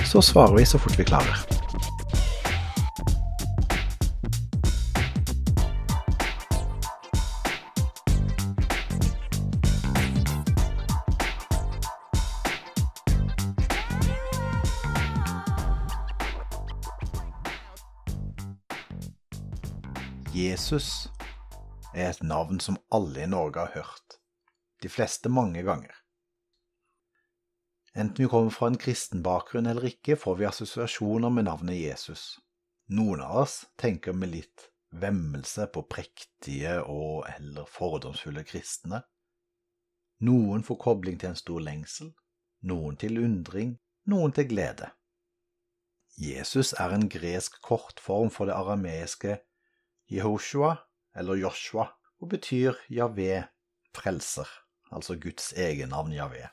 så 0.04 0.20
svarer 0.20 0.60
vi 0.60 0.68
så 0.68 0.76
fort 0.84 1.00
vi 1.00 1.08
klarer. 1.08 1.57
Jesus 20.34 21.08
er 21.94 22.10
et 22.10 22.22
navn 22.22 22.60
som 22.60 22.76
alle 22.92 23.22
i 23.24 23.28
Norge 23.30 23.62
har 23.62 23.72
hørt, 23.74 24.18
de 24.82 24.88
fleste 24.92 25.30
mange 25.32 25.62
ganger. 25.64 25.94
Enten 27.96 28.24
vi 28.24 28.28
kommer 28.28 28.52
fra 28.52 28.68
en 28.68 28.76
kristen 28.78 29.22
bakgrunn 29.24 29.66
eller 29.66 29.88
ikke, 29.88 30.18
får 30.20 30.36
vi 30.36 30.46
assosiasjoner 30.50 31.32
med 31.32 31.48
navnet 31.48 31.80
Jesus. 31.80 32.36
Noen 32.92 33.24
av 33.24 33.40
oss 33.44 33.56
tenker 33.80 34.12
med 34.12 34.34
litt 34.34 34.68
vemmelse 34.92 35.66
på 35.72 35.86
prektige 35.88 36.76
og 36.84 37.24
eller 37.32 37.64
fordomsfulle 37.64 38.44
kristne. 38.44 39.02
Noen 40.28 40.62
får 40.62 40.82
kobling 40.84 41.18
til 41.18 41.32
en 41.32 41.40
stor 41.40 41.64
lengsel, 41.64 42.12
noen 42.68 43.00
til 43.00 43.18
undring, 43.24 43.78
noen 44.12 44.36
til 44.36 44.48
glede. 44.52 44.92
Jesus 46.20 46.74
er 46.76 46.92
en 46.92 47.08
gresk 47.08 47.62
kortform 47.62 48.30
for 48.34 48.50
det 48.50 48.56
arameiske 48.58 49.38
Jehoshua, 50.08 50.76
eller 51.14 51.40
Joshua, 51.40 51.88
og 52.20 52.30
betyr 52.32 52.78
Javé, 52.90 53.42
frelser, 53.94 54.48
altså 54.90 55.18
Guds 55.20 55.52
egennavn 55.52 56.12
Javé. 56.12 56.48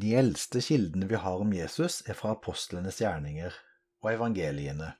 De 0.00 0.14
eldste 0.14 0.62
kildene 0.62 1.08
vi 1.10 1.18
har 1.18 1.42
om 1.42 1.52
Jesus, 1.52 2.00
er 2.06 2.14
fra 2.18 2.34
apostlenes 2.36 3.00
gjerninger 3.02 3.54
og 4.02 4.12
evangeliene. 4.14 4.92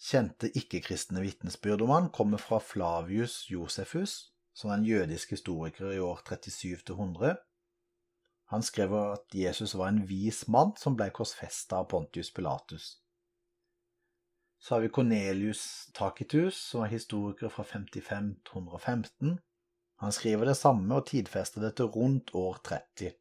Kjente 0.00 0.48
ikke-kristne 0.56 1.20
vitnesbyrd 1.24 1.84
om 1.84 1.92
han 1.92 2.08
kommer 2.12 2.40
fra 2.40 2.60
Flavius 2.64 3.42
Josefus, 3.50 4.32
som 4.56 4.70
er 4.70 4.80
en 4.80 4.88
jødisk 4.88 5.36
historiker 5.36 5.92
i 5.92 6.00
år 6.00 6.22
37–100. 6.28 7.36
Han 8.50 8.62
skrev 8.62 8.94
at 8.98 9.36
Jesus 9.36 9.76
var 9.76 9.92
en 9.92 10.02
vis 10.08 10.46
mann 10.48 10.72
som 10.80 10.96
ble 10.96 11.10
korsfesta 11.14 11.82
av 11.82 11.90
Pontius 11.92 12.32
Pilatus. 12.34 12.96
Så 14.60 14.74
har 14.74 14.80
vi 14.80 14.88
Cornelius 14.92 15.90
Tacitus, 15.94 16.54
som 16.54 16.84
er 16.84 16.92
historiker 16.92 17.48
fra 17.48 17.64
55 17.64 18.34
til 18.44 18.58
115. 18.58 19.38
Han 20.00 20.12
skriver 20.12 20.44
det 20.44 20.56
samme 20.56 20.94
og 20.94 21.06
tidfester 21.08 21.60
det 21.64 21.74
til 21.76 21.84
rundt 21.84 22.30
år 22.34 22.60
30. 22.64 23.12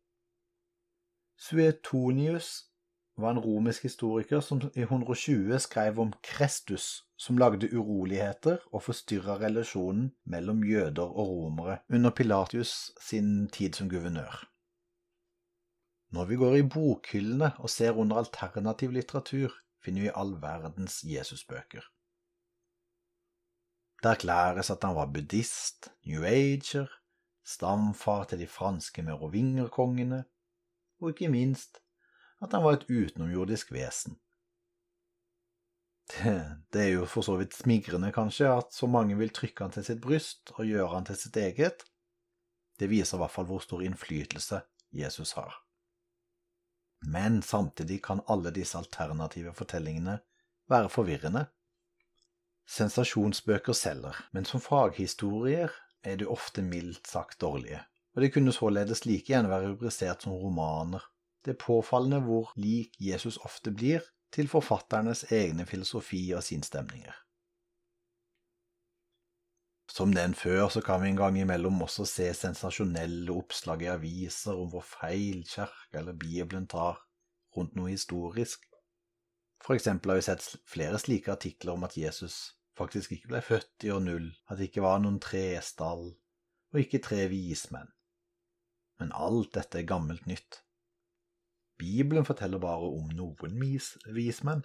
Suetonius 1.40 2.70
var 3.18 3.32
en 3.32 3.40
romisk 3.40 3.84
historiker 3.84 4.40
som 4.40 4.62
i 4.76 4.82
120 4.82 5.60
skrev 5.60 6.00
om 6.00 6.14
Krestus, 6.24 7.06
som 7.18 7.38
lagde 7.38 7.70
uroligheter 7.72 8.58
og 8.72 8.84
forstyrra 8.84 9.38
relasjonen 9.40 10.12
mellom 10.24 10.64
jøder 10.64 11.08
og 11.08 11.30
romere 11.30 11.78
under 11.90 12.12
Pilatius 12.16 12.92
sin 13.02 13.48
tid 13.48 13.80
som 13.80 13.90
guvernør. 13.90 14.44
Når 16.12 16.26
vi 16.26 16.36
går 16.36 16.56
i 16.56 16.68
bokhyllene 16.68 17.52
og 17.60 17.70
ser 17.70 17.92
under 17.92 18.18
alternativ 18.18 18.92
litteratur, 18.92 19.54
finner 19.84 20.08
vi 20.08 20.12
all 20.16 20.36
verdens 20.42 21.02
Jesusbøker. 21.04 21.86
Det 24.04 24.12
erklæres 24.14 24.70
at 24.72 24.84
han 24.84 24.96
var 24.96 25.12
buddhist, 25.12 25.90
new 26.08 26.24
ager, 26.24 26.88
stamfar 27.44 28.24
til 28.24 28.40
de 28.40 28.48
franske 28.48 29.04
merovingerkongene, 29.04 30.24
og 31.02 31.10
ikke 31.10 31.32
minst 31.32 31.82
at 32.42 32.54
han 32.56 32.64
var 32.64 32.78
et 32.78 32.88
utenomjordisk 32.90 33.72
vesen. 33.76 34.20
Det 36.74 36.82
er 36.82 36.94
jo 36.96 37.06
for 37.06 37.22
så 37.22 37.36
vidt 37.38 37.54
smigrende, 37.54 38.12
kanskje, 38.12 38.50
at 38.50 38.74
så 38.74 38.88
mange 38.88 39.18
vil 39.18 39.30
trykke 39.30 39.64
han 39.64 39.72
til 39.76 39.86
sitt 39.86 40.02
bryst 40.02 40.54
og 40.56 40.66
gjøre 40.66 40.94
han 40.96 41.06
til 41.06 41.20
sitt 41.20 41.38
eget. 41.38 41.84
Det 42.80 42.90
viser 42.90 43.18
i 43.18 43.22
hvert 43.22 43.36
fall 43.36 43.46
hvor 43.46 43.62
stor 43.62 43.84
innflytelse 43.86 44.62
Jesus 44.96 45.36
har. 45.38 45.54
Men 47.02 47.42
samtidig 47.42 48.02
kan 48.04 48.22
alle 48.28 48.52
disse 48.52 48.78
alternative 48.78 49.54
fortellingene 49.56 50.20
være 50.70 50.90
forvirrende. 50.90 51.46
Sensasjonsbøker 52.70 53.74
selger, 53.74 54.18
men 54.32 54.46
som 54.46 54.62
faghistorier 54.62 55.72
er 56.04 56.20
de 56.20 56.28
ofte 56.30 56.62
mildt 56.62 57.08
sagt 57.08 57.42
dårlige, 57.42 57.80
og 58.16 58.22
de 58.22 58.30
kunne 58.30 58.54
således 58.54 59.06
like 59.06 59.32
gjerne 59.32 59.50
være 59.50 59.72
rubrisert 59.72 60.24
som 60.24 60.36
romaner. 60.38 61.02
Det 61.46 61.56
er 61.56 61.64
påfallende 61.64 62.20
hvor 62.28 62.52
lik 62.60 62.94
Jesus 63.00 63.40
ofte 63.48 63.72
blir 63.72 64.06
til 64.36 64.52
forfatternes 64.52 65.24
egne 65.32 65.66
filosofi 65.66 66.30
og 66.36 66.44
sinnsstemninger. 66.44 67.16
Som 69.90 70.14
den 70.14 70.36
før, 70.38 70.68
så 70.70 70.82
kan 70.86 71.02
vi 71.02 71.10
en 71.10 71.18
gang 71.18 71.38
imellom 71.40 71.82
også 71.82 72.06
se 72.06 72.28
sensasjonelle 72.38 73.34
oppslag 73.34 73.82
i 73.82 73.90
aviser 73.90 74.54
om 74.54 74.70
hvor 74.70 74.86
feil 74.86 75.42
kirka 75.50 76.04
eller 76.04 76.14
Bibelen 76.14 76.68
tar 76.70 77.02
rundt 77.58 77.74
noe 77.76 77.90
historisk. 77.96 78.68
For 79.66 79.74
eksempel 79.76 80.14
har 80.14 80.22
vi 80.22 80.28
sett 80.30 80.46
flere 80.70 81.00
slike 81.02 81.34
artikler 81.34 81.74
om 81.74 81.88
at 81.88 81.98
Jesus 81.98 82.38
faktisk 82.78 83.18
ikke 83.18 83.34
ble 83.34 83.42
født 83.44 83.88
i 83.88 83.92
år 83.92 84.06
null, 84.06 84.30
at 84.48 84.60
det 84.60 84.70
ikke 84.70 84.86
var 84.86 85.02
noen 85.02 85.20
trestall, 85.24 86.14
og 86.72 86.80
ikke 86.80 87.02
tre 87.04 87.26
vismenn. 87.32 87.90
Men 89.02 89.12
alt 89.16 89.56
dette 89.58 89.82
er 89.82 89.90
gammelt 89.90 90.30
nytt. 90.30 90.62
Bibelen 91.80 92.28
forteller 92.28 92.62
bare 92.62 92.88
om 92.94 93.10
noen 93.16 93.58
vismenn. 94.16 94.64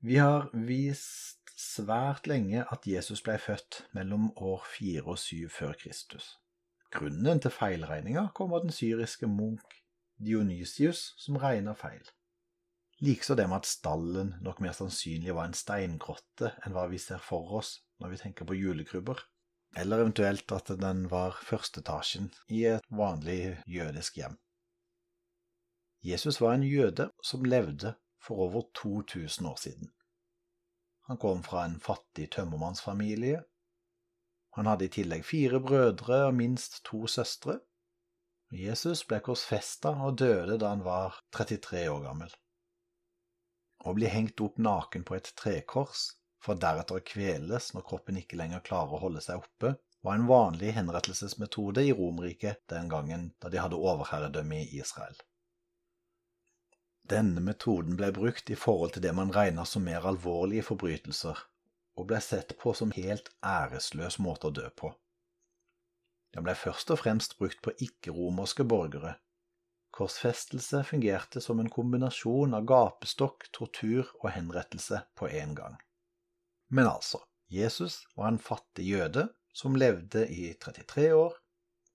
Vi 0.00 0.18
har 0.20 0.50
vist 0.66 1.35
svært 1.56 2.28
lenge 2.28 2.66
at 2.72 2.86
Jesus 2.86 3.22
ble 3.24 3.38
født 3.40 3.86
mellom 3.96 4.28
år 4.36 4.64
fire 4.68 5.06
og 5.14 5.18
syv 5.18 5.48
før 5.54 5.72
Kristus. 5.80 6.36
Grunnen 6.92 7.40
til 7.40 7.52
feilregninga 7.52 8.28
kommer 8.36 8.60
av 8.60 8.68
den 8.68 8.76
syriske 8.76 9.28
munk 9.28 9.80
Dionysius, 10.22 11.14
som 11.20 11.36
regna 11.40 11.74
feil. 11.76 12.04
Likeså 13.04 13.34
det 13.36 13.48
med 13.48 13.60
at 13.60 13.68
stallen 13.68 14.34
nok 14.44 14.62
mer 14.64 14.72
sannsynlig 14.76 15.34
var 15.36 15.48
en 15.48 15.56
steingrotte 15.56 16.54
enn 16.64 16.76
hva 16.76 16.86
vi 16.88 17.00
ser 17.00 17.20
for 17.20 17.58
oss 17.58 17.74
når 18.00 18.14
vi 18.14 18.20
tenker 18.22 18.48
på 18.48 18.56
julekrybber, 18.56 19.20
eller 19.76 20.04
eventuelt 20.04 20.52
at 20.56 20.72
den 20.80 21.04
var 21.12 21.36
førsteetasjen 21.44 22.30
i 22.48 22.64
et 22.70 22.88
vanlig 22.88 23.58
jødisk 23.68 24.16
hjem. 24.22 24.38
Jesus 26.06 26.40
var 26.40 26.54
en 26.54 26.64
jøde 26.64 27.10
som 27.24 27.44
levde 27.44 27.96
for 28.22 28.46
over 28.46 28.64
2000 28.78 29.48
år 29.48 29.60
siden. 29.60 29.92
Han 31.06 31.20
kom 31.22 31.42
fra 31.46 31.64
en 31.64 31.78
fattig 31.80 32.30
tømmermannsfamilie. 32.34 33.42
Han 34.56 34.66
hadde 34.66 34.88
i 34.88 34.92
tillegg 34.96 35.22
fire 35.28 35.60
brødre 35.62 36.24
og 36.26 36.34
minst 36.34 36.80
to 36.88 37.04
søstre. 37.10 37.60
Jesus 38.56 39.04
ble 39.06 39.20
korsfesta 39.22 39.92
og 40.06 40.18
døde 40.22 40.56
da 40.62 40.72
han 40.72 40.82
var 40.86 41.20
33 41.36 41.84
år 41.92 42.02
gammel. 42.08 42.32
Å 43.86 43.94
bli 43.94 44.10
hengt 44.10 44.40
opp 44.42 44.58
naken 44.58 45.04
på 45.06 45.14
et 45.18 45.30
trekors, 45.38 46.08
for 46.42 46.58
deretter 46.58 46.98
å 46.98 47.04
kveles 47.06 47.72
når 47.74 47.86
kroppen 47.86 48.18
ikke 48.18 48.38
lenger 48.40 48.64
klarer 48.66 48.96
å 48.96 49.02
holde 49.04 49.22
seg 49.22 49.42
oppe, 49.42 49.76
var 50.06 50.18
en 50.18 50.28
vanlig 50.30 50.72
henrettelsesmetode 50.74 51.82
i 51.86 51.94
Romerriket 51.94 52.64
den 52.70 52.90
gangen 52.90 53.30
da 53.42 53.50
de 53.50 53.62
hadde 53.62 53.78
overherredømme 53.78 54.62
i 54.62 54.80
Israel. 54.80 55.14
Denne 57.06 57.40
metoden 57.40 57.94
ble 57.98 58.08
brukt 58.10 58.50
i 58.50 58.56
forhold 58.58 58.96
til 58.96 59.04
det 59.04 59.12
man 59.14 59.30
regna 59.34 59.64
som 59.68 59.84
mer 59.86 60.06
alvorlige 60.10 60.64
forbrytelser, 60.66 61.38
og 61.96 62.08
ble 62.10 62.18
sett 62.24 62.56
på 62.58 62.72
som 62.74 62.94
helt 62.96 63.30
æresløs 63.46 64.18
måte 64.22 64.50
å 64.50 64.56
dø 64.56 64.66
på. 64.74 64.90
Den 66.34 66.44
ble 66.44 66.56
først 66.58 66.90
og 66.92 67.00
fremst 67.04 67.38
brukt 67.38 67.62
på 67.62 67.72
ikke-romerske 67.86 68.66
borgere. 68.68 69.14
Korsfestelse 69.96 70.82
fungerte 70.84 71.40
som 71.40 71.62
en 71.62 71.70
kombinasjon 71.72 72.58
av 72.58 72.66
gapestokk, 72.68 73.46
tortur 73.54 74.10
og 74.18 74.28
henrettelse 74.34 75.00
på 75.16 75.30
én 75.30 75.54
gang. 75.56 75.78
Men 76.68 76.90
altså, 76.90 77.22
Jesus 77.48 78.02
var 78.18 78.32
en 78.32 78.42
fattig 78.42 78.90
jøde 78.90 79.28
som 79.54 79.78
levde 79.78 80.26
i 80.28 80.50
33 80.60 81.12
år 81.16 81.38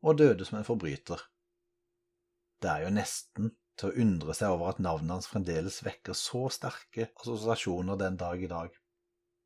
og 0.02 0.18
døde 0.18 0.48
som 0.48 0.58
en 0.58 0.66
forbryter. 0.66 1.20
Det 2.64 2.72
er 2.72 2.88
jo 2.88 2.96
nesten 2.96 3.52
til 3.82 3.90
å 3.90 4.04
undre 4.04 4.36
seg 4.38 4.54
over 4.54 4.72
at 4.72 4.82
navnet 4.84 5.16
hans 5.16 5.30
fremdeles 5.30 5.80
vekker 5.86 6.18
så 6.18 6.46
sterke 6.54 7.10
assosiasjoner 7.10 7.98
den 7.98 8.20
dag 8.22 8.44
i 8.44 8.50
dag, 8.52 8.76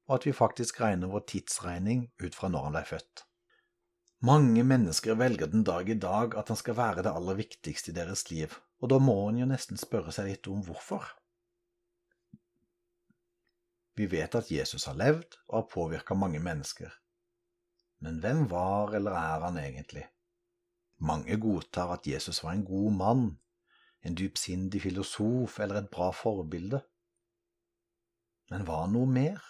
og 0.06 0.18
at 0.18 0.28
vi 0.28 0.36
faktisk 0.36 0.82
regner 0.84 1.12
vår 1.12 1.24
tidsregning 1.32 2.10
ut 2.22 2.36
fra 2.36 2.52
når 2.52 2.68
han 2.68 2.76
ble 2.76 2.84
født. 2.92 3.24
Mange 4.26 4.64
mennesker 4.68 5.18
velger 5.20 5.52
den 5.52 5.64
dag 5.68 5.90
i 5.90 5.98
dag 6.00 6.36
at 6.40 6.52
han 6.52 6.60
skal 6.60 6.78
være 6.78 7.06
det 7.06 7.14
aller 7.16 7.38
viktigste 7.40 7.92
i 7.92 7.96
deres 7.96 8.26
liv, 8.32 8.58
og 8.82 8.92
da 8.92 9.00
må 9.00 9.16
en 9.30 9.40
jo 9.44 9.48
nesten 9.50 9.80
spørre 9.80 10.12
seg 10.16 10.32
litt 10.32 10.50
om 10.52 10.64
hvorfor. 10.66 11.08
Vi 13.96 14.10
vet 14.12 14.36
at 14.36 14.52
Jesus 14.52 14.90
har 14.90 14.98
levd 15.00 15.38
og 15.48 15.56
har 15.62 15.70
påvirka 15.72 16.18
mange 16.20 16.42
mennesker. 16.44 16.92
Men 18.04 18.20
hvem 18.20 18.44
var 18.52 18.92
eller 18.98 19.16
er 19.16 19.46
han 19.48 19.60
egentlig? 19.62 20.04
Mange 21.00 21.38
godtar 21.40 21.94
at 21.96 22.08
Jesus 22.08 22.42
var 22.44 22.56
en 22.56 22.66
god 22.68 22.92
mann, 23.00 23.26
en 24.06 24.18
dypsindig 24.18 24.84
filosof 24.84 25.60
eller 25.64 25.82
et 25.82 25.92
bra 25.92 26.12
forbilde. 26.14 26.82
Men 28.54 28.66
var 28.68 28.86
han 28.86 28.94
noe 28.94 29.10
mer? 29.10 29.42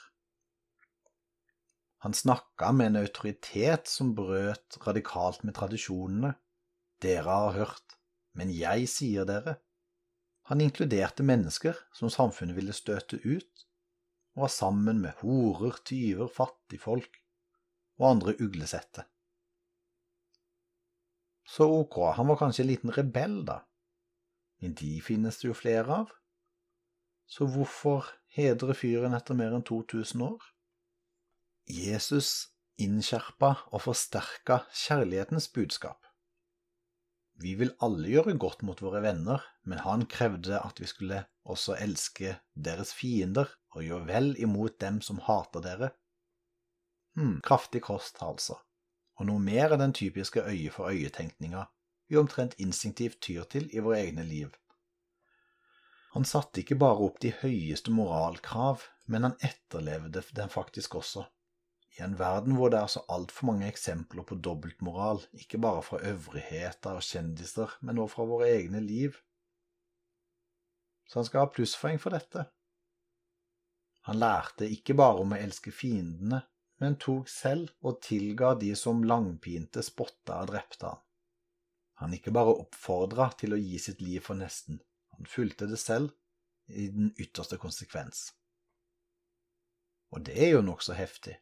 Han 2.06 2.16
snakka 2.16 2.72
med 2.72 2.92
en 2.92 3.02
autoritet 3.02 3.90
som 3.92 4.14
brøt 4.16 4.78
radikalt 4.86 5.44
med 5.44 5.58
tradisjonene. 5.58 6.36
Dere 7.02 7.38
har 7.42 7.56
hørt, 7.58 7.98
men 8.38 8.54
jeg 8.54 8.88
sier 8.92 9.28
dere. 9.28 9.58
Han 10.48 10.62
inkluderte 10.62 11.26
mennesker 11.26 11.76
som 11.98 12.14
samfunnet 12.14 12.56
ville 12.56 12.76
støte 12.78 13.18
ut, 13.26 13.66
og 14.36 14.46
var 14.46 14.54
sammen 14.54 15.02
med 15.02 15.18
horer, 15.24 15.80
tyver, 15.84 16.30
fattigfolk 16.32 17.20
og 17.98 18.10
andre 18.12 18.36
uglesette. 18.44 19.08
Så 21.46 21.66
ok, 21.82 21.98
han 22.18 22.30
var 22.30 22.40
kanskje 22.40 22.64
en 22.64 22.70
liten 22.70 22.94
rebell, 22.94 23.40
da, 23.48 23.60
men 24.62 24.76
de 24.80 24.98
finnes 25.04 25.38
det 25.42 25.50
jo 25.50 25.58
flere 25.58 26.02
av. 26.04 26.12
Så 27.26 27.48
hvorfor 27.50 28.08
hedre 28.36 28.76
fyren 28.78 29.16
etter 29.18 29.38
mer 29.38 29.56
enn 29.56 29.66
2000 29.66 30.22
år? 30.26 30.42
Jesus 31.66 32.52
innskjerpa 32.82 33.52
og 33.72 33.86
forsterka 33.86 34.62
kjærlighetens 34.74 35.48
budskap. 35.56 36.02
Vi 37.42 37.56
vil 37.60 37.74
alle 37.84 38.08
gjøre 38.12 38.38
godt 38.40 38.62
mot 38.64 38.80
våre 38.84 39.02
venner, 39.04 39.44
men 39.68 39.82
han 39.84 40.06
krevde 40.12 40.60
at 40.62 40.80
vi 40.80 40.88
skulle 40.88 41.26
også 41.44 41.76
elske 41.84 42.38
deres 42.56 42.94
fiender 42.96 43.50
og 43.76 43.84
gjøre 43.84 44.08
vel 44.08 44.30
imot 44.40 44.80
dem 44.80 45.02
som 45.04 45.20
hater 45.26 45.64
dere. 45.66 45.90
Hm, 47.20 47.42
kraftig 47.44 47.82
kost, 47.84 48.22
altså, 48.24 48.56
og 49.20 49.28
noe 49.28 49.44
mer 49.44 49.76
enn 49.76 49.84
den 49.84 49.96
typiske 49.96 50.44
øye-for-øye-tenkninga 50.44 51.66
vi 52.08 52.18
omtrent 52.18 52.58
instinktivt 52.62 53.20
tyr 53.26 53.48
til 53.50 53.68
i 53.74 53.84
våre 53.84 54.02
egne 54.06 54.26
liv. 54.28 54.54
Han 56.16 56.28
satte 56.28 56.62
ikke 56.62 56.78
bare 56.80 57.04
opp 57.04 57.18
de 57.24 57.34
høyeste 57.42 57.92
moralkrav, 57.92 58.86
men 59.12 59.28
han 59.28 59.40
etterlevde 59.44 60.24
dem 60.38 60.52
faktisk 60.54 60.96
også. 61.02 61.26
I 61.96 62.04
en 62.06 62.18
verden 62.20 62.56
hvor 62.56 62.72
det 62.72 62.80
er 62.80 62.92
så 62.92 63.04
altfor 63.12 63.50
mange 63.52 63.68
eksempler 63.68 64.24
på 64.28 64.38
dobbeltmoral, 64.44 65.22
ikke 65.36 65.60
bare 65.64 65.84
fra 65.84 66.00
øvrigheter 66.08 67.00
og 67.00 67.04
kjendiser, 67.04 67.78
men 67.82 68.00
også 68.00 68.16
fra 68.16 68.28
våre 68.32 68.50
egne 68.52 68.82
liv. 68.84 69.20
Så 71.08 71.20
han 71.20 71.28
skal 71.28 71.46
ha 71.46 71.52
plusspoeng 71.52 72.00
for 72.02 72.16
dette. 72.16 72.48
Han 74.08 74.20
lærte 74.22 74.68
ikke 74.70 74.96
bare 74.98 75.24
om 75.24 75.34
å 75.34 75.40
elske 75.40 75.72
fiendene, 75.74 76.44
men 76.84 76.98
tok 77.02 77.30
selv 77.32 77.72
og 77.86 78.02
tilga 78.04 78.54
de 78.60 78.74
som 78.78 79.04
langpinte, 79.08 79.84
spotta 79.84 80.42
og 80.44 80.52
drepte 80.52 80.92
han. 80.92 81.05
Han 82.02 82.14
ikke 82.16 82.34
bare 82.36 82.58
oppfordra 82.66 83.30
til 83.40 83.56
å 83.56 83.62
gi 83.62 83.80
sitt 83.80 84.02
liv 84.04 84.24
for 84.26 84.38
nesten, 84.40 84.82
han 85.16 85.30
fulgte 85.30 85.68
det 85.72 85.80
selv 85.80 86.12
i 86.68 86.90
den 86.92 87.14
ytterste 87.22 87.58
konsekvens. 87.62 88.28
Og 90.12 90.26
det 90.28 90.36
er 90.44 90.54
jo 90.56 90.64
nokså 90.66 90.96
heftig, 90.98 91.38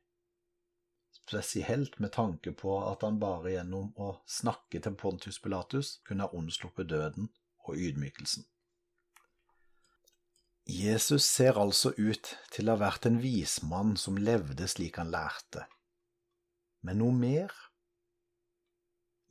spesielt 1.14 2.00
med 2.04 2.14
tanke 2.14 2.54
på 2.58 2.76
at 2.86 3.06
han 3.06 3.20
bare 3.22 3.56
gjennom 3.56 3.92
å 3.98 4.16
snakke 4.30 4.82
til 4.84 4.98
Pontius 5.00 5.40
Pilatus 5.42 5.98
kunne 6.08 6.28
ha 6.28 6.38
unnsluppet 6.38 6.90
døden 6.90 7.30
og 7.66 7.78
ydmykelsen. 7.78 8.46
Jesus 10.70 11.26
ser 11.28 11.58
altså 11.60 11.92
ut 11.98 12.30
til 12.54 12.70
å 12.70 12.78
ha 12.78 12.86
vært 12.86 13.10
en 13.10 13.20
vismann 13.20 13.98
som 14.00 14.20
levde 14.20 14.68
slik 14.72 15.00
han 15.02 15.12
lærte. 15.12 15.66
Men 16.88 17.02
noe 17.04 17.16
mer? 17.16 17.52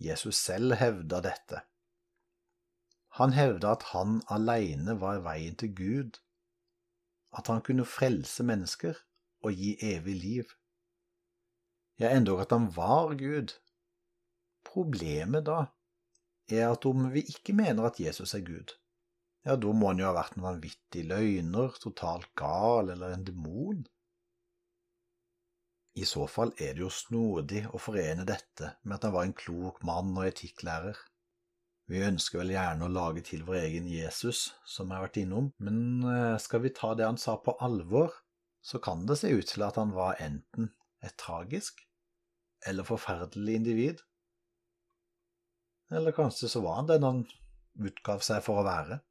Jesus 0.05 0.41
selv 0.41 0.77
hevda 0.81 1.21
dette. 1.25 1.63
Han 3.19 3.35
hevda 3.37 3.75
at 3.77 3.89
han 3.93 4.21
alene 4.33 4.97
var 5.01 5.21
veien 5.25 5.57
til 5.61 5.75
Gud, 5.77 6.19
at 7.37 7.49
han 7.53 7.63
kunne 7.65 7.89
frelse 7.89 8.45
mennesker 8.45 8.97
og 9.45 9.57
gi 9.59 9.75
evig 9.85 10.17
liv. 10.17 10.53
Ja, 12.01 12.13
endog 12.17 12.41
at 12.45 12.55
han 12.55 12.71
var 12.77 13.15
Gud. 13.21 13.53
Problemet 14.65 15.47
da 15.47 15.59
er 16.49 16.71
at 16.71 16.87
om 16.89 17.11
vi 17.13 17.25
ikke 17.35 17.55
mener 17.57 17.89
at 17.89 18.01
Jesus 18.01 18.35
er 18.35 18.45
Gud, 18.47 18.73
ja, 19.45 19.57
da 19.57 19.73
må 19.75 19.91
han 19.91 20.01
jo 20.01 20.07
ha 20.07 20.15
vært 20.15 20.37
en 20.39 20.47
vanvittig 20.47 21.03
løgner, 21.11 21.75
totalt 21.83 22.29
gal 22.39 22.93
eller 22.95 23.17
en 23.17 23.25
demon. 23.27 23.83
I 25.93 26.07
så 26.09 26.25
fall 26.31 26.55
er 26.57 26.77
det 26.77 26.85
jo 26.87 26.91
snodig 26.93 27.67
å 27.69 27.81
forene 27.81 28.25
dette 28.29 28.73
med 28.83 28.97
at 28.97 29.07
han 29.07 29.15
var 29.17 29.27
en 29.29 29.37
klok 29.37 29.83
mann 29.85 30.15
og 30.17 30.25
etikklærer. 30.25 30.97
Vi 31.93 32.01
ønsker 32.07 32.41
vel 32.41 32.55
gjerne 32.55 32.87
å 32.87 32.93
lage 32.93 33.25
til 33.27 33.43
vår 33.45 33.59
egen 33.67 33.89
Jesus, 33.91 34.55
som 34.65 34.89
jeg 34.89 34.97
har 34.97 35.09
vært 35.09 35.19
innom, 35.21 35.51
men 35.61 36.07
eh, 36.09 36.39
skal 36.41 36.63
vi 36.65 36.73
ta 36.73 36.95
det 36.97 37.05
han 37.05 37.21
sa 37.21 37.37
på 37.37 37.57
alvor, 37.61 38.15
så 38.65 38.81
kan 38.81 39.05
det 39.09 39.19
se 39.21 39.33
ut 39.35 39.51
til 39.51 39.67
at 39.67 39.77
han 39.77 39.93
var 39.93 40.21
enten 40.23 40.71
et 41.03 41.17
tragisk 41.21 41.83
eller 42.65 42.87
forferdelig 42.87 43.59
individ. 43.59 44.03
Eller 45.93 46.15
kanskje 46.17 46.49
så 46.49 46.63
var 46.65 46.79
han 46.79 46.89
den 46.89 47.05
han 47.05 47.25
utgav 47.83 48.23
seg 48.25 48.41
for 48.47 48.63
å 48.63 48.67
være. 48.67 49.03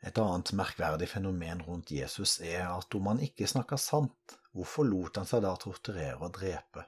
Et 0.00 0.16
annet 0.16 0.52
merkverdig 0.56 1.10
fenomen 1.12 1.60
rundt 1.66 1.92
Jesus 1.92 2.38
er 2.40 2.70
at 2.70 2.94
om 2.96 3.10
han 3.10 3.20
ikke 3.24 3.48
snakka 3.50 3.76
sant, 3.76 4.38
hvorfor 4.56 4.88
lot 4.88 5.20
han 5.20 5.28
seg 5.28 5.44
da 5.44 5.52
torturere 5.60 6.22
og 6.24 6.32
drepe? 6.38 6.86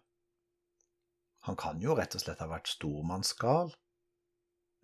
Han 1.47 1.59
kan 1.59 1.81
jo 1.83 1.97
rett 1.99 2.15
og 2.17 2.23
slett 2.23 2.41
ha 2.41 2.49
vært 2.49 2.71
stormannsgal, 2.73 3.75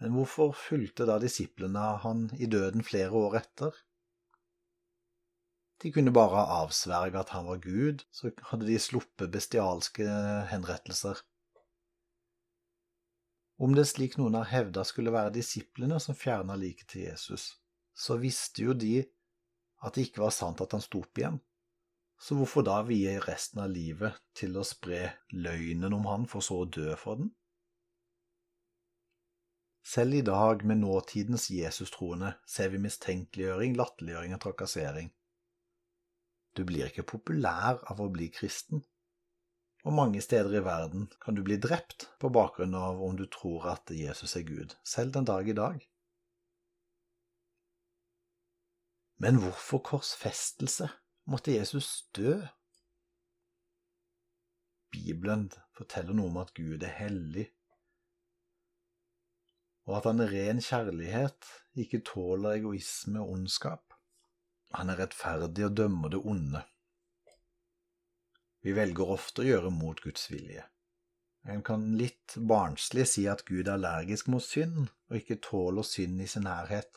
men 0.03 0.15
hvorfor 0.15 0.53
fulgte 0.55 1.07
da 1.09 1.17
disiplene 1.23 1.85
han 2.05 2.27
i 2.39 2.47
døden 2.51 2.85
flere 2.87 3.15
år 3.17 3.39
etter? 3.41 3.79
De 5.83 5.93
kunne 5.95 6.13
bare 6.15 6.35
ha 6.35 6.63
avsverget 6.65 7.21
at 7.21 7.33
han 7.35 7.47
var 7.47 7.63
Gud, 7.63 8.03
så 8.11 8.33
hadde 8.51 8.67
de 8.67 8.79
sluppet 8.83 9.31
bestialske 9.35 10.07
henrettelser. 10.51 11.23
Om 13.59 13.75
det 13.75 13.87
slik 13.91 14.19
noen 14.19 14.37
har 14.39 14.51
hevda 14.51 14.85
skulle 14.87 15.15
være 15.15 15.35
disiplene 15.35 15.99
som 16.03 16.19
fjerna 16.19 16.59
liket 16.59 16.93
til 16.93 17.07
Jesus, 17.07 17.53
så 17.99 18.17
visste 18.23 18.63
jo 18.63 18.77
de 18.79 19.03
at 19.83 19.95
det 19.95 20.09
ikke 20.09 20.23
var 20.25 20.35
sant 20.35 20.63
at 20.63 20.75
han 20.75 20.83
sto 20.83 21.03
opp 21.03 21.19
igjen. 21.19 21.41
Så 22.19 22.35
hvorfor 22.35 22.65
da 22.67 22.81
vie 22.87 23.15
resten 23.23 23.63
av 23.63 23.71
livet 23.71 24.17
til 24.39 24.57
å 24.59 24.67
spre 24.67 25.05
løgnen 25.35 25.95
om 25.95 26.07
han, 26.11 26.27
for 26.27 26.43
så 26.43 26.65
å 26.65 26.71
dø 26.71 26.95
for 26.99 27.21
den? 27.21 27.31
Selv 29.89 30.19
i 30.19 30.25
dag, 30.27 30.65
med 30.69 30.83
nåtidens 30.83 31.47
Jesus-troende, 31.55 32.35
ser 32.45 32.75
vi 32.75 32.83
mistenkeliggjøring, 32.83 33.79
latterliggjøring 33.79 34.35
og 34.37 34.43
trakassering. 34.45 35.13
Du 36.59 36.65
blir 36.69 36.91
ikke 36.91 37.07
populær 37.07 37.79
av 37.89 38.03
å 38.03 38.11
bli 38.13 38.29
kristen, 38.35 38.83
og 39.87 39.95
mange 39.95 40.21
steder 40.21 40.59
i 40.59 40.65
verden 40.67 41.07
kan 41.23 41.39
du 41.39 41.45
bli 41.47 41.57
drept 41.63 42.09
på 42.21 42.33
bakgrunn 42.35 42.75
av 42.77 42.99
om 43.01 43.15
du 43.17 43.25
tror 43.31 43.71
at 43.73 43.95
Jesus 43.95 44.35
er 44.37 44.45
Gud, 44.45 44.75
selv 44.85 45.15
den 45.15 45.29
dag 45.29 45.49
i 45.49 45.57
dag. 45.57 45.79
Men 49.19 49.41
hvorfor 49.43 49.83
korsfestelse? 49.83 50.89
Måtte 51.29 51.53
Jesus 51.57 52.09
dø? 52.17 52.39
Bibelen 54.91 55.51
forteller 55.77 56.17
noe 56.17 56.31
om 56.31 56.39
at 56.41 56.55
Gud 56.57 56.83
er 56.87 56.95
hellig, 56.97 57.51
og 59.89 59.99
at 59.99 60.09
han 60.11 60.21
er 60.21 60.33
ren 60.33 60.59
kjærlighet, 60.61 61.47
ikke 61.81 62.03
tåler 62.05 62.59
egoisme 62.59 63.21
og 63.23 63.35
ondskap. 63.37 63.95
Han 64.77 64.93
er 64.93 65.01
rettferdig 65.01 65.65
og 65.65 65.77
dømmer 65.77 66.13
det 66.13 66.21
onde. 66.21 66.61
Vi 68.61 68.75
velger 68.77 69.15
ofte 69.15 69.45
å 69.45 69.47
gjøre 69.49 69.73
mot 69.73 70.01
Guds 70.05 70.29
vilje. 70.29 70.67
En 71.49 71.63
kan 71.65 71.87
litt 71.97 72.37
barnslig 72.37 73.07
si 73.09 73.25
at 73.33 73.47
Gud 73.49 73.65
er 73.65 73.79
allergisk 73.79 74.29
mot 74.29 74.45
synd 74.45 74.91
og 75.09 75.17
ikke 75.17 75.39
tåler 75.47 75.87
synd 75.87 76.21
i 76.21 76.29
sin 76.29 76.45
nærhet. 76.45 76.91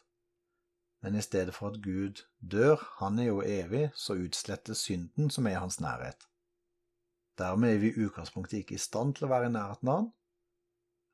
Men 1.01 1.15
i 1.15 1.22
stedet 1.25 1.53
for 1.55 1.72
at 1.72 1.81
Gud 1.81 2.22
dør, 2.39 2.81
han 3.00 3.20
er 3.20 3.31
jo 3.31 3.41
evig, 3.41 3.89
så 3.96 4.13
utslettes 4.13 4.86
synden 4.86 5.31
som 5.34 5.48
er 5.48 5.58
i 5.58 5.62
hans 5.63 5.79
nærhet. 5.81 6.27
Dermed 7.38 7.74
er 7.74 7.79
vi 7.81 7.89
i 7.89 8.03
utgangspunktet 8.05 8.60
ikke 8.62 8.77
i 8.77 8.81
stand 8.81 9.15
til 9.17 9.25
å 9.25 9.31
være 9.31 9.50
i 9.50 9.53
nærheten 9.55 9.89
av 9.89 10.01
han. 10.01 10.12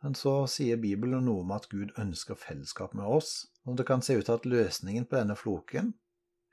Men 0.03 0.17
så 0.17 0.33
sier 0.51 0.77
Bibelen 0.81 1.23
noe 1.25 1.45
om 1.45 1.53
at 1.55 1.69
Gud 1.71 1.95
ønsker 1.97 2.37
fellesskap 2.37 2.93
med 2.97 3.07
oss, 3.07 3.47
og 3.65 3.79
det 3.79 3.87
kan 3.87 4.03
se 4.03 4.17
ut 4.19 4.27
til 4.27 4.35
at 4.35 4.45
løsningen 4.45 5.07
på 5.07 5.17
denne 5.17 5.37
floken 5.39 5.95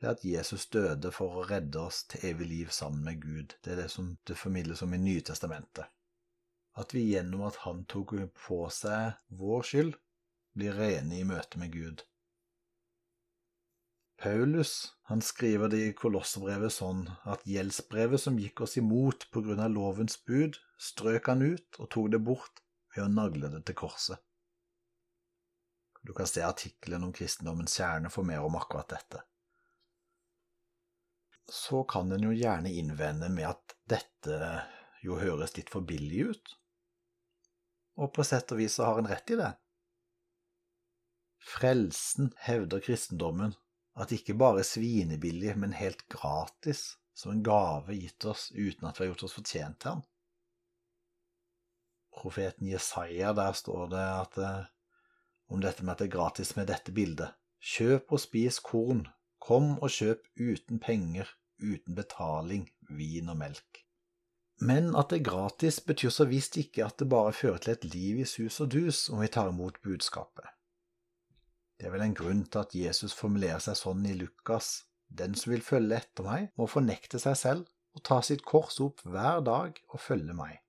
er 0.00 0.12
at 0.14 0.24
Jesus 0.24 0.66
døde 0.72 1.10
for 1.14 1.40
å 1.40 1.44
redde 1.48 1.80
oss 1.80 2.04
til 2.10 2.30
evig 2.30 2.48
liv 2.50 2.72
sammen 2.74 3.04
med 3.04 3.20
Gud. 3.22 3.56
Det 3.64 3.74
er 3.74 3.82
det 3.82 3.90
som 3.92 4.14
det 4.28 4.38
formidles 4.38 4.82
om 4.86 4.94
i 4.94 5.00
Nytestamentet. 5.00 5.90
At 6.74 6.94
vi 6.94 7.04
gjennom 7.10 7.44
at 7.46 7.60
han 7.66 7.84
tok 7.90 8.16
på 8.46 8.64
seg 8.74 9.14
vår 9.28 9.68
skyld, 9.68 9.94
blir 10.54 10.74
rene 10.78 11.20
i 11.20 11.26
møte 11.26 11.58
med 11.58 11.72
Gud. 11.74 12.02
Paulus 14.24 14.94
han 15.10 15.20
skriver 15.20 15.68
det 15.68 15.78
i 15.84 15.92
Kolosserbrevet 15.92 16.72
sånn 16.72 17.02
at 17.28 17.42
gjeldsbrevet 17.44 18.22
som 18.22 18.38
gikk 18.40 18.62
oss 18.64 18.78
imot 18.80 19.26
på 19.34 19.42
grunn 19.44 19.60
av 19.60 19.74
lovens 19.74 20.16
bud, 20.24 20.56
strøk 20.80 21.26
han 21.28 21.42
ut 21.44 21.76
og 21.76 21.90
tok 21.92 22.06
det 22.14 22.20
bort 22.24 22.62
ved 22.94 23.04
å 23.04 23.10
nagle 23.12 23.50
det 23.52 23.60
til 23.68 23.76
korset. 23.76 24.22
Du 26.00 26.14
kan 26.16 26.28
se 26.28 26.40
artikkelen 26.40 27.04
om 27.04 27.12
kristendommens 27.12 27.76
kjerne 27.76 28.08
for 28.12 28.24
mer 28.24 28.46
om 28.46 28.56
akkurat 28.56 28.94
dette. 28.94 29.20
Så 31.44 31.82
kan 31.84 32.08
en 32.12 32.24
jo 32.24 32.32
gjerne 32.32 32.72
innvende 32.72 33.28
med 33.32 33.50
at 33.50 33.74
dette 33.92 34.38
jo 35.04 35.18
høres 35.20 35.52
litt 35.58 35.68
for 35.72 35.84
billig 35.84 36.30
ut, 36.30 36.54
og 38.00 38.08
på 38.16 38.24
sett 38.24 38.56
og 38.56 38.62
vis 38.62 38.78
så 38.80 38.88
har 38.88 39.02
en 39.02 39.10
rett 39.12 39.36
i 39.36 39.36
det. 39.36 39.50
Frelsen, 41.44 42.32
hevder 42.40 42.80
kristendommen, 42.80 43.52
at 43.94 44.12
ikke 44.12 44.34
bare 44.34 44.64
svinebillig, 44.66 45.54
men 45.58 45.76
helt 45.76 46.08
gratis, 46.10 46.96
som 47.14 47.32
en 47.32 47.44
gave 47.46 47.94
gitt 47.94 48.24
oss 48.26 48.50
uten 48.50 48.88
at 48.88 48.98
vi 48.98 49.04
har 49.04 49.12
gjort 49.12 49.26
oss 49.28 49.36
fortjent 49.36 49.78
til 49.80 49.90
den. 49.94 50.02
Profeten 52.14 52.70
Jesaja, 52.70 53.32
der 53.34 53.52
står 53.52 53.88
det 53.92 54.02
at, 54.02 54.38
eh, 54.38 54.66
om 55.50 55.62
dette 55.62 55.84
med 55.84 55.94
at 55.94 56.02
det 56.02 56.08
er 56.08 56.16
gratis 56.16 56.54
med 56.56 56.70
dette 56.70 56.94
bildet. 56.94 57.34
Kjøp 57.60 58.12
og 58.12 58.20
spis 58.20 58.58
korn, 58.62 59.06
kom 59.40 59.78
og 59.78 59.90
kjøp 59.90 60.26
uten 60.38 60.80
penger, 60.82 61.30
uten 61.62 61.94
betaling, 61.94 62.68
vin 62.90 63.30
og 63.30 63.38
melk. 63.40 63.84
Men 64.62 64.94
at 64.96 65.10
det 65.10 65.20
er 65.20 65.30
gratis, 65.30 65.80
betyr 65.80 66.12
så 66.14 66.26
visst 66.30 66.56
ikke 66.60 66.84
at 66.86 66.98
det 66.98 67.08
bare 67.10 67.34
fører 67.34 67.58
til 67.58 67.74
et 67.74 67.86
liv 67.94 68.20
i 68.22 68.28
sus 68.28 68.60
og 68.62 68.70
dus 68.74 69.08
om 69.10 69.20
vi 69.20 69.28
tar 69.28 69.50
imot 69.50 69.80
budskapet. 69.82 70.46
Det 71.84 71.90
er 71.90 71.98
vel 71.98 72.02
en 72.06 72.14
grunn 72.16 72.38
til 72.48 72.62
at 72.62 72.70
Jesus 72.72 73.12
formulerer 73.12 73.58
seg 73.60 73.74
sånn 73.76 74.06
i 74.08 74.14
Lukas. 74.16 74.86
Den 75.04 75.34
som 75.36 75.50
vil 75.52 75.60
følge 75.60 75.98
etter 75.98 76.24
meg, 76.24 76.46
må 76.56 76.64
fornekte 76.64 77.18
seg 77.20 77.34
selv 77.36 77.66
og 77.92 78.00
ta 78.08 78.22
sitt 78.24 78.40
kors 78.48 78.78
opp 78.80 79.02
hver 79.04 79.42
dag 79.44 79.76
og 79.90 80.00
følge 80.00 80.32
meg. 80.32 80.62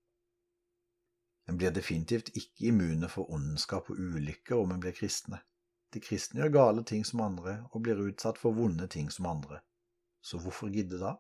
En 1.48 1.56
blir 1.56 1.72
definitivt 1.72 2.34
ikke 2.36 2.66
immune 2.68 3.08
for 3.14 3.32
ondskap 3.32 3.88
og 3.94 4.02
ulykker 4.10 4.60
om 4.60 4.74
en 4.76 4.82
blir 4.84 4.92
kristne. 4.98 5.40
De 5.96 6.02
kristne 6.04 6.42
gjør 6.42 6.52
gale 6.58 6.84
ting 6.90 7.08
som 7.08 7.24
andre 7.24 7.54
og 7.70 7.86
blir 7.86 8.02
utsatt 8.10 8.42
for 8.42 8.58
vonde 8.58 8.90
ting 8.92 9.08
som 9.08 9.30
andre. 9.32 9.62
Så 10.20 10.42
hvorfor 10.44 10.68
gidde 10.74 11.00
da? 11.00 11.14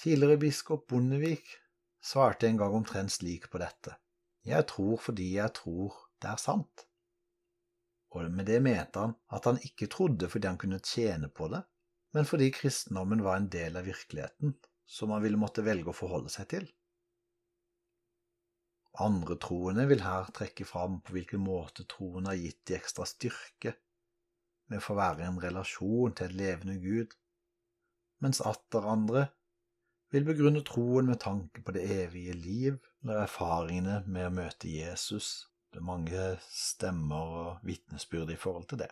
Tidligere 0.00 0.40
biskop 0.46 0.86
Bondevik 0.88 1.52
svarte 2.00 2.48
en 2.48 2.62
gang 2.64 2.80
omtrent 2.80 3.12
slik 3.12 3.50
på 3.52 3.60
dette. 3.60 3.92
Jeg 4.48 4.70
tror 4.72 4.96
fordi 5.04 5.34
jeg 5.34 5.52
tror 5.60 6.00
det 6.24 6.32
er 6.32 6.40
sant 6.40 6.86
og 8.12 8.28
med 8.30 8.46
det 8.48 8.60
mente 8.64 9.00
han 9.00 9.14
at 9.32 9.48
han 9.48 9.60
ikke 9.64 9.88
trodde 9.92 10.28
fordi 10.28 10.50
han 10.50 10.60
kunne 10.60 10.82
tjene 10.84 11.30
på 11.32 11.48
det, 11.52 11.62
men 12.12 12.28
fordi 12.28 12.50
kristendommen 12.52 13.24
var 13.24 13.38
en 13.38 13.48
del 13.52 13.78
av 13.80 13.88
virkeligheten 13.88 14.54
som 14.88 15.12
han 15.14 15.22
ville 15.24 15.40
måtte 15.40 15.64
velge 15.64 15.92
å 15.92 15.96
forholde 15.96 16.32
seg 16.32 16.48
til. 16.52 16.66
Andre 19.00 19.38
troende 19.40 19.86
vil 19.88 20.02
her 20.04 20.28
trekke 20.36 20.66
fram 20.68 20.98
på 21.00 21.14
hvilken 21.16 21.40
måte 21.40 21.86
troen 21.88 22.28
har 22.28 22.36
gitt 22.36 22.60
de 22.68 22.76
ekstra 22.76 23.06
styrke 23.08 23.72
med 24.68 24.82
å 24.82 24.84
få 24.84 24.96
være 24.98 25.24
i 25.24 25.28
en 25.30 25.40
relasjon 25.40 26.12
til 26.16 26.28
et 26.28 26.36
levende 26.36 26.76
Gud, 26.82 27.14
mens 28.20 28.42
atter 28.44 28.84
andre 28.88 29.24
vil 30.12 30.28
begrunne 30.28 30.60
troen 30.68 31.08
med 31.08 31.22
tanke 31.24 31.64
på 31.64 31.72
det 31.72 31.86
evige 32.04 32.36
liv 32.36 32.76
eller 33.00 33.24
erfaringene 33.24 34.02
med 34.04 34.28
å 34.28 34.34
møte 34.42 34.68
Jesus 34.68 35.32
det 35.72 35.80
er 35.80 35.88
mange 35.88 36.24
stemmer 36.52 37.38
og 37.42 37.64
vitnesbyrd 37.64 38.30
i 38.34 38.36
forhold 38.36 38.68
til 38.68 38.82
det. 38.84 38.90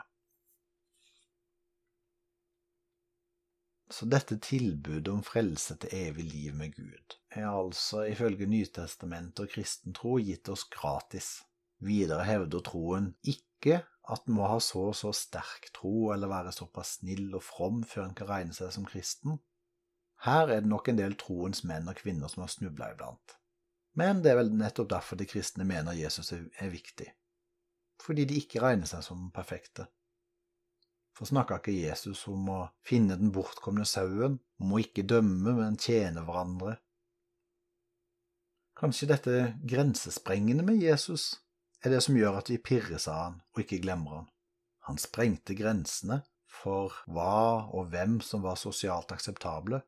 Så 3.91 4.07
dette 4.07 4.39
tilbudet 4.39 5.11
om 5.11 5.23
frelse 5.27 5.75
til 5.83 5.95
evig 5.99 6.25
liv 6.31 6.55
med 6.55 6.77
Gud 6.77 7.17
er 7.35 7.49
altså 7.51 8.05
ifølge 8.07 8.47
Nytestamentet 8.47 9.43
og 9.45 9.51
kristen 9.51 9.97
tro 9.97 10.15
gitt 10.23 10.49
oss 10.49 10.63
gratis. 10.71 11.31
Videre 11.83 12.25
hevder 12.25 12.63
troen 12.65 13.11
ikke 13.27 13.81
at 14.11 14.29
en 14.29 14.37
må 14.39 14.47
ha 14.49 14.61
så 14.63 14.87
og 14.93 14.97
så 14.99 15.11
sterk 15.17 15.73
tro 15.75 16.13
eller 16.15 16.31
være 16.31 16.55
såpass 16.55 17.01
snill 17.01 17.35
og 17.35 17.43
from 17.45 17.83
før 17.83 18.07
en 18.07 18.17
kan 18.17 18.31
regne 18.31 18.57
seg 18.57 18.73
som 18.77 18.87
kristen. 18.87 19.41
Her 20.25 20.49
er 20.49 20.63
det 20.63 20.71
nok 20.71 20.89
en 20.89 21.01
del 21.01 21.19
troens 21.19 21.65
menn 21.67 21.91
og 21.91 21.99
kvinner 21.99 22.31
som 22.31 22.45
har 22.45 22.53
snubla 22.53 22.93
iblant. 22.95 23.40
Men 24.01 24.23
det 24.25 24.33
er 24.33 24.39
vel 24.41 24.53
nettopp 24.57 24.89
derfor 24.95 25.19
de 25.21 25.27
kristne 25.29 25.67
mener 25.69 25.99
Jesus 25.99 26.33
er 26.33 26.71
viktig, 26.73 27.11
fordi 28.01 28.25
de 28.29 28.39
ikke 28.41 28.63
regner 28.65 28.89
seg 28.89 29.03
som 29.05 29.27
perfekte. 29.35 29.91
For 31.17 31.29
snakka 31.29 31.59
ikke 31.61 31.75
Jesus 31.75 32.23
om 32.31 32.47
å 32.49 32.61
finne 32.87 33.19
den 33.21 33.33
bortkomne 33.35 33.85
sauen, 33.85 34.39
om 34.63 34.73
å 34.73 34.81
ikke 34.81 35.05
dømme, 35.05 35.53
men 35.59 35.77
tjene 35.77 36.25
hverandre? 36.25 36.79
Kanskje 38.81 39.11
dette 39.11 39.37
grensesprengende 39.69 40.65
med 40.65 40.81
Jesus 40.81 41.35
er 41.85 41.93
det 41.93 42.01
som 42.07 42.17
gjør 42.17 42.41
at 42.41 42.49
vi 42.49 42.57
pirres 42.57 43.05
av 43.11 43.21
han 43.21 43.39
og 43.53 43.65
ikke 43.67 43.83
glemmer 43.85 44.23
han. 44.23 44.31
Han 44.89 45.03
sprengte 45.03 45.57
grensene 45.59 46.23
for 46.49 46.97
hva 47.05 47.69
og 47.69 47.93
hvem 47.93 48.17
som 48.25 48.41
var 48.47 48.57
sosialt 48.57 49.13
akseptable, 49.13 49.83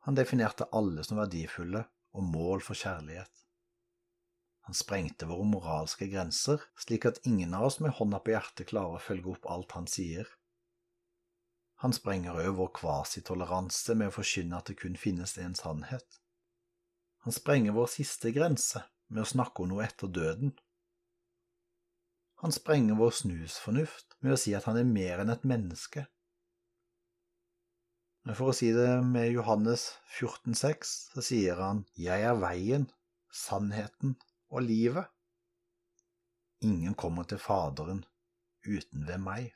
han 0.00 0.16
definerte 0.16 0.68
alle 0.72 1.04
som 1.04 1.18
verdifulle 1.20 1.84
og 2.16 2.26
mål 2.26 2.64
for 2.64 2.78
kjærlighet. 2.78 3.32
Han 4.68 4.76
sprengte 4.76 5.26
våre 5.26 5.46
moralske 5.48 6.06
grenser, 6.12 6.62
slik 6.78 7.06
at 7.08 7.20
ingen 7.26 7.54
av 7.56 7.66
oss 7.66 7.80
med 7.82 7.96
hånda 7.96 8.20
på 8.22 8.34
hjertet 8.34 8.68
klarer 8.70 8.98
å 8.98 9.02
følge 9.02 9.32
opp 9.32 9.48
alt 9.50 9.74
han 9.74 9.88
sier. 9.90 10.28
Han 11.82 11.94
sprenger 11.96 12.36
òg 12.36 12.58
vår 12.58 12.72
kvasitoleranse 12.76 13.96
med 13.96 14.10
å 14.10 14.14
forkynne 14.14 14.58
at 14.58 14.68
det 14.68 14.76
kun 14.82 14.98
finnes 15.00 15.38
én 15.40 15.56
sannhet. 15.56 16.20
Han 17.24 17.34
sprenger 17.34 17.74
vår 17.76 17.88
siste 17.92 18.32
grense 18.36 18.84
med 19.08 19.24
å 19.24 19.30
snakke 19.30 19.64
om 19.64 19.72
noe 19.72 19.86
etter 19.86 20.12
døden. 20.12 20.52
Han 22.44 22.52
sprenger 22.52 23.00
vår 23.00 23.16
snusfornuft 23.16 24.16
med 24.20 24.36
å 24.36 24.40
si 24.40 24.54
at 24.56 24.68
han 24.68 24.78
er 24.80 24.88
mer 24.88 25.24
enn 25.24 25.32
et 25.32 25.42
menneske, 25.44 26.06
men 28.30 28.36
for 28.38 28.52
å 28.52 28.54
si 28.54 28.68
det 28.70 29.00
med 29.02 29.32
Johannes 29.34 29.88
14,6, 30.14 30.90
så 31.16 31.22
sier 31.26 31.58
han, 31.58 31.80
Jeg 31.98 32.22
er 32.22 32.36
veien, 32.38 32.84
sannheten 33.34 34.12
og 34.54 34.62
livet. 34.62 35.08
Ingen 36.62 36.94
kommer 36.94 37.26
til 37.26 37.40
Faderen 37.42 38.04
uten 38.62 39.08
ved 39.08 39.18
meg. 39.24 39.48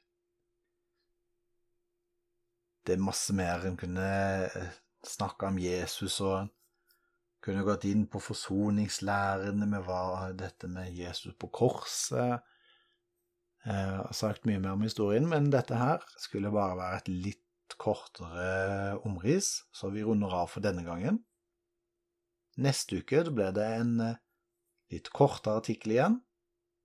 Det 2.82 2.96
er 2.96 3.06
masse 3.06 3.36
mer 3.38 3.62
en 3.70 3.78
kunne 3.78 4.08
eh, 4.48 4.74
snakke 5.06 5.52
om 5.52 5.62
Jesus, 5.62 6.18
og 6.26 6.40
en 6.40 6.50
kunne 7.46 7.62
gått 7.70 7.86
inn 7.86 8.08
på 8.10 8.24
forsoningslærene 8.26 9.70
med 9.70 9.86
hva 9.86 10.32
dette 10.34 10.66
med 10.66 10.90
Jesus 10.98 11.38
på 11.38 11.52
korset. 11.62 12.42
Jeg 13.62 13.96
har 14.02 14.12
sagt 14.18 14.50
mye 14.50 14.58
mer 14.58 14.74
om 14.74 14.82
historien, 14.82 15.30
men 15.30 15.52
dette 15.54 15.78
her 15.78 16.02
skulle 16.18 16.50
bare 16.50 16.82
være 16.82 17.02
et 17.04 17.14
litt 17.30 17.43
kortere 17.80 18.98
omris, 19.06 19.64
så 19.72 19.90
vi 19.90 20.04
runder 20.04 20.34
av 20.34 20.50
for 20.52 20.64
denne 20.64 20.84
gangen. 20.86 21.22
Neste 22.60 23.00
uke 23.02 23.24
blir 23.34 23.54
det 23.56 23.66
en 23.80 23.96
eh, 24.00 24.20
litt 24.92 25.10
kortere 25.10 25.58
artikkel 25.62 25.96
igjen. 25.96 26.20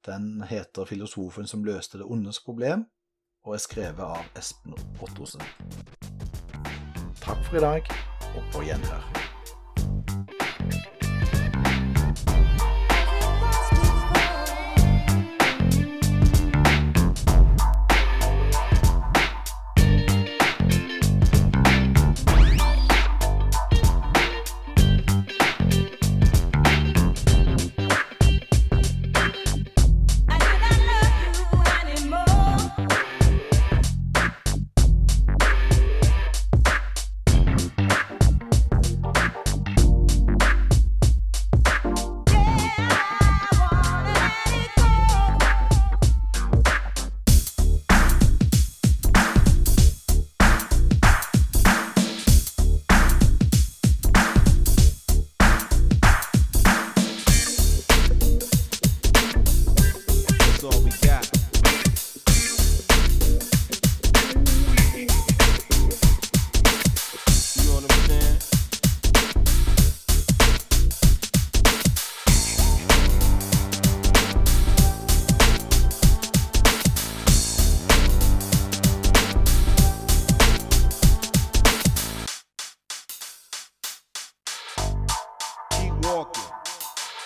Den 0.07 0.41
heter 0.47 0.85
'Filosofen 0.85 1.47
som 1.47 1.65
løste 1.67 1.99
det 1.99 2.07
ondes 2.07 2.39
problem', 2.39 2.87
og 3.45 3.53
er 3.53 3.63
skrevet 3.63 4.05
av 4.05 4.25
Espen 4.39 4.73
Ottosen. 5.03 5.43
Takk 7.19 7.43
for 7.45 7.59
i 7.59 7.65
dag, 7.67 7.95
og 8.35 8.53
på 8.53 8.63
gjenhør. 8.63 9.18